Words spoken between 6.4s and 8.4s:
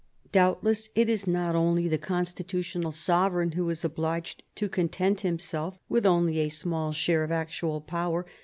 small share of actual power.